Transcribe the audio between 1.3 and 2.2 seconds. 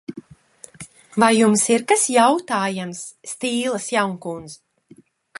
jums ir kas